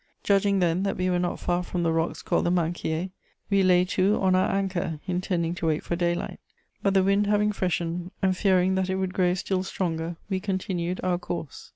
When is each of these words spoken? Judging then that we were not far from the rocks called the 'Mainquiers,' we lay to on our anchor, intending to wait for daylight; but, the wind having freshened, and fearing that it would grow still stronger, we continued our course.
Judging 0.23 0.57
then 0.57 0.81
that 0.81 0.97
we 0.97 1.11
were 1.11 1.19
not 1.19 1.39
far 1.39 1.61
from 1.61 1.83
the 1.83 1.91
rocks 1.91 2.23
called 2.23 2.43
the 2.43 2.49
'Mainquiers,' 2.51 3.11
we 3.51 3.61
lay 3.61 3.85
to 3.85 4.17
on 4.19 4.33
our 4.33 4.49
anchor, 4.49 4.99
intending 5.05 5.53
to 5.53 5.67
wait 5.67 5.83
for 5.83 5.95
daylight; 5.95 6.39
but, 6.81 6.95
the 6.95 7.03
wind 7.03 7.27
having 7.27 7.51
freshened, 7.51 8.09
and 8.19 8.35
fearing 8.35 8.73
that 8.73 8.89
it 8.89 8.95
would 8.95 9.13
grow 9.13 9.35
still 9.35 9.61
stronger, 9.61 10.15
we 10.27 10.39
continued 10.39 10.99
our 11.03 11.19
course. 11.19 11.69